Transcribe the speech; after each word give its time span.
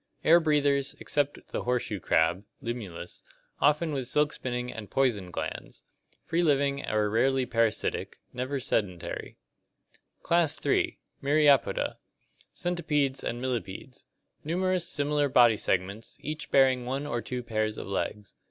Air 0.23 0.39
breathers, 0.39 0.95
except 0.99 1.49
the 1.49 1.61
horseshoe 1.61 1.99
crab 1.99 2.43
(Limulus), 2.59 3.21
often 3.61 3.93
with 3.93 4.07
silk 4.07 4.33
spinning 4.33 4.73
and 4.73 4.89
poison 4.89 5.29
glands. 5.29 5.83
Free 6.25 6.41
living 6.41 6.83
or 6.89 7.07
rarely 7.07 7.45
parasitic, 7.45 8.17
never 8.33 8.59
sedentary. 8.59 9.37
Class 10.23 10.57
III. 10.65 10.97
Myriapoda 11.21 11.75
(Gr. 11.75 11.75
fivpios, 11.75 11.75
countless, 11.75 11.85
and 11.85 11.99
irovs, 11.99 12.39
foot). 12.39 12.57
Centipedes 12.57 13.23
and 13.23 13.41
millipedes. 13.41 14.05
Numerous 14.43 14.89
similar 14.89 15.29
body 15.29 15.55
segments, 15.57 16.17
each 16.19 16.49
bear 16.49 16.67
ing 16.67 16.87
one 16.87 17.05
or 17.05 17.21
two 17.21 17.43
pairs 17.43 17.77
of 17.77 17.85
legs. 17.85 18.33